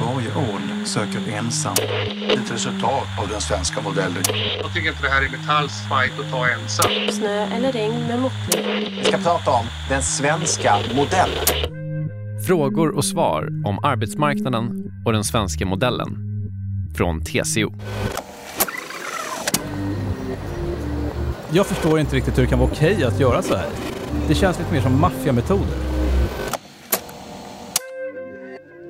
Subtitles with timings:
[0.00, 1.74] Varje orn söker ensam.
[2.28, 4.22] Ett resultat av den svenska modellen.
[4.62, 6.90] Jag tycker inte det här är Metalls fight att ta ensam.
[7.10, 8.64] Snö eller regn med måttlig.
[8.98, 11.44] Vi ska prata om den svenska modellen.
[12.46, 16.16] Frågor och svar om arbetsmarknaden och den svenska modellen.
[16.96, 17.72] Från TCO.
[21.54, 23.68] Jag förstår inte riktigt hur det kan vara okej att göra så här.
[24.28, 25.91] Det känns lite mer som maffiametoder.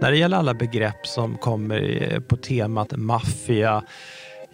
[0.02, 3.82] När det gäller alla begrepp som kommer på temat maffia,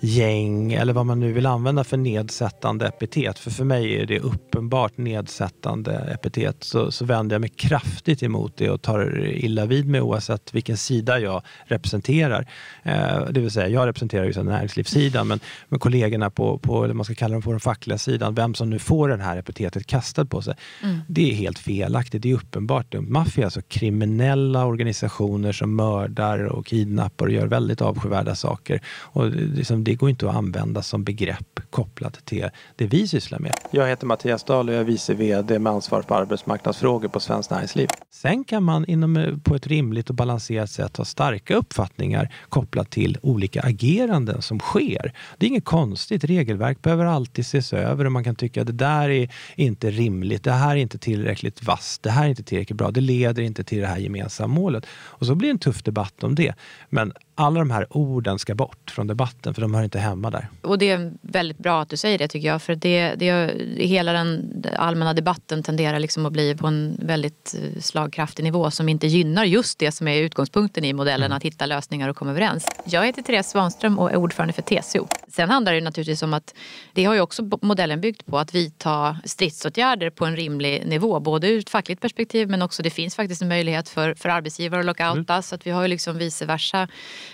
[0.00, 3.38] gäng eller vad man nu vill använda för nedsättande epitet.
[3.38, 6.56] För för mig är det uppenbart nedsättande epitet.
[6.64, 10.76] Så, så vänder jag mig kraftigt emot det och tar illa vid mig oavsett vilken
[10.76, 12.46] sida jag representerar.
[12.82, 17.04] Eh, det vill säga, jag representerar ju näringslivssidan men, men kollegorna på, på, eller man
[17.04, 20.30] ska kalla dem på den fackliga sidan, vem som nu får det här epitetet kastat
[20.30, 20.54] på sig.
[20.82, 20.98] Mm.
[21.08, 22.22] Det är helt felaktigt.
[22.22, 22.94] Det är uppenbart.
[23.00, 28.80] Maffia är alltså kriminella organisationer som mördar och kidnappar och gör väldigt avskyvärda saker.
[28.86, 33.54] Och liksom, det går inte att använda som begrepp kopplat till det vi sysslar med.
[33.70, 37.50] Jag heter Mattias Dahl och jag är vice VD med ansvar för arbetsmarknadsfrågor på Svenskt
[37.50, 37.88] Näringsliv.
[38.10, 43.18] Sen kan man inom, på ett rimligt och balanserat sätt ha starka uppfattningar kopplat till
[43.22, 45.12] olika ageranden som sker.
[45.38, 46.24] Det är inget konstigt.
[46.24, 50.44] Regelverk behöver alltid ses över och man kan tycka att det där är inte rimligt.
[50.44, 52.02] Det här är inte tillräckligt vasst.
[52.02, 52.90] Det här är inte tillräckligt bra.
[52.90, 54.86] Det leder inte till det här gemensamma målet.
[54.90, 56.54] Och så blir det en tuff debatt om det.
[56.90, 60.48] Men alla de här orden ska bort från debatten för de hör inte hemma där.
[60.62, 62.62] Och det är väldigt bra att du säger det tycker jag.
[62.62, 67.80] För det, det, hela den allmänna debatten tenderar liksom att bli på en väldigt eh,
[67.80, 71.36] slagkraftig nivå som inte gynnar just det som är utgångspunkten i modellen, mm.
[71.36, 72.66] att hitta lösningar och komma överens.
[72.84, 75.06] Jag heter Therese Svanström och är ordförande för TCO.
[75.28, 76.54] Sen handlar det naturligtvis om att
[76.92, 81.20] det har ju också modellen byggt på att vidta stridsåtgärder på en rimlig nivå.
[81.20, 84.80] Både ur ett fackligt perspektiv men också det finns faktiskt en möjlighet för, för arbetsgivare
[84.80, 85.32] att lockouta.
[85.32, 85.42] Mm.
[85.42, 86.88] Så att vi har ju liksom vice versa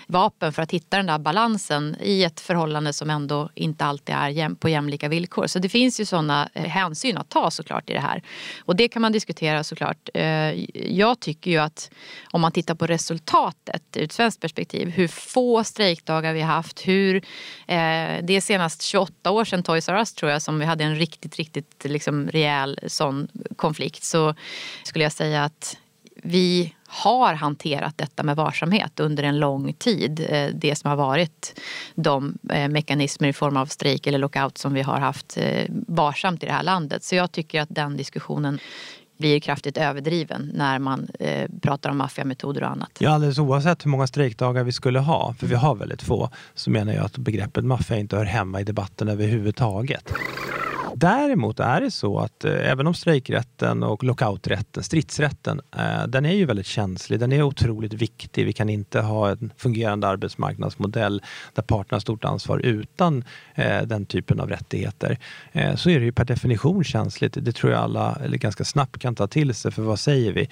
[0.07, 4.55] vapen för att hitta den där balansen i ett förhållande som ändå inte alltid är
[4.55, 5.47] på jämlika villkor.
[5.47, 8.23] Så det finns ju sådana eh, hänsyn att ta såklart i det här.
[8.59, 10.09] Och det kan man diskutera såklart.
[10.13, 10.53] Eh,
[10.95, 11.91] jag tycker ju att
[12.31, 16.87] om man tittar på resultatet ur ett svenskt perspektiv, hur få strejkdagar vi har haft,
[16.87, 20.65] hur eh, det är senast 28 år sedan Toys R Us tror jag som vi
[20.65, 24.35] hade en riktigt, riktigt liksom rejäl sån konflikt så
[24.83, 25.77] skulle jag säga att
[26.23, 30.25] vi har hanterat detta med varsamhet under en lång tid.
[30.29, 31.61] Eh, det som har varit
[31.95, 36.43] de eh, mekanismer i form av strejk eller lockout som vi har haft eh, varsamt
[36.43, 37.03] i det här landet.
[37.03, 38.59] Så jag tycker att den diskussionen
[39.17, 42.91] blir kraftigt överdriven när man eh, pratar om maffiametoder och annat.
[42.99, 46.69] Ja, alldeles oavsett hur många strejkdagar vi skulle ha, för vi har väldigt få, så
[46.69, 50.13] menar jag att begreppet maffia inte hör hemma i debatten överhuvudtaget.
[50.97, 56.33] Däremot är det så att eh, även om strejkrätten och lockouträtten, stridsrätten, eh, den är
[56.33, 57.19] ju väldigt känslig.
[57.19, 58.45] Den är otroligt viktig.
[58.45, 61.21] Vi kan inte ha en fungerande arbetsmarknadsmodell
[61.53, 63.23] där parterna har stort ansvar utan
[63.55, 65.17] eh, den typen av rättigheter.
[65.51, 67.37] Eh, så är det ju per definition känsligt.
[67.41, 69.71] Det tror jag alla eller ganska snabbt kan ta till sig.
[69.71, 70.49] För vad säger vi?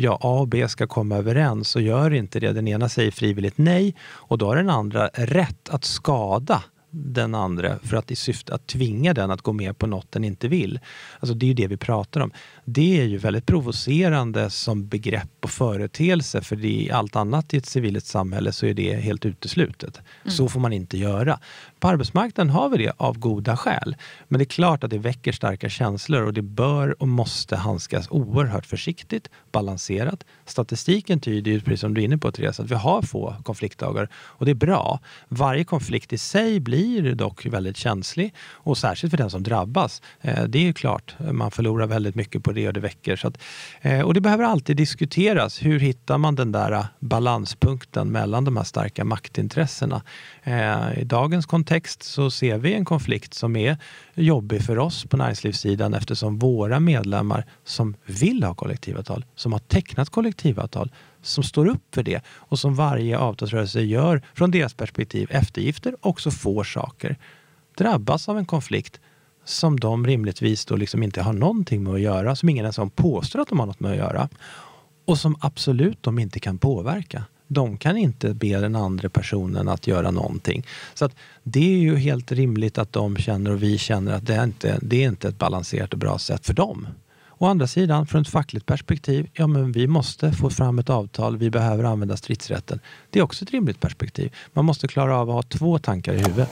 [0.00, 2.52] Ja, A och B ska komma överens och gör inte det.
[2.52, 6.62] Den ena säger frivilligt nej och då har den andra rätt att skada
[6.96, 10.24] den andra för att i syfte att tvinga den att gå med på något den
[10.24, 10.80] inte vill.
[11.20, 12.30] Alltså det är ju det vi pratar om.
[12.64, 17.66] Det är ju väldigt provocerande som begrepp och företeelse för i allt annat i ett
[17.66, 20.00] civilt samhälle så är det helt uteslutet.
[20.22, 20.36] Mm.
[20.36, 21.38] Så får man inte göra.
[21.80, 23.96] På arbetsmarknaden har vi det av goda skäl.
[24.28, 28.06] Men det är klart att det väcker starka känslor och det bör och måste handskas
[28.10, 30.24] oerhört försiktigt, balanserat.
[30.44, 34.08] Statistiken tyder ju, precis som du är inne på Therese, att vi har få konfliktdagar
[34.14, 35.00] och det är bra.
[35.28, 40.02] Varje konflikt i sig blir blir dock väldigt känslig och särskilt för den som drabbas.
[40.20, 43.16] Eh, det är ju klart, man förlorar väldigt mycket på det och det väcker.
[43.16, 43.38] Så att,
[43.80, 45.62] eh, och det behöver alltid diskuteras.
[45.62, 50.02] Hur hittar man den där eh, balanspunkten mellan de här starka maktintressena?
[50.96, 53.76] I dagens kontext så ser vi en konflikt som är
[54.14, 60.10] jobbig för oss på näringslivssidan eftersom våra medlemmar som vill ha kollektivavtal, som har tecknat
[60.10, 60.90] kollektivavtal,
[61.26, 66.30] som står upp för det och som varje avtalsrörelse gör från deras perspektiv eftergifter också
[66.30, 67.16] får saker,
[67.78, 69.00] drabbas av en konflikt
[69.44, 73.40] som de rimligtvis då liksom inte har någonting med att göra, som ingen ens påstår
[73.40, 74.28] att de har något med att göra
[75.04, 77.24] och som absolut de inte kan påverka.
[77.48, 80.66] De kan inte be den andra personen att göra någonting.
[80.94, 84.34] Så att det är ju helt rimligt att de känner och vi känner att det
[84.34, 86.86] är inte det är inte ett balanserat och bra sätt för dem.
[87.38, 91.36] Å andra sidan, från ett fackligt perspektiv, ja men vi måste få fram ett avtal,
[91.36, 92.80] vi behöver använda stridsrätten.
[93.10, 94.34] Det är också ett rimligt perspektiv.
[94.52, 96.50] Man måste klara av att ha två tankar i huvudet.